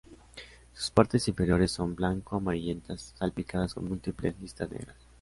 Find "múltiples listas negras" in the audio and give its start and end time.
3.87-4.97